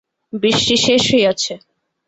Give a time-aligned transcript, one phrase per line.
[0.33, 1.53] বৃষ্টি শেষ হইয়াছে।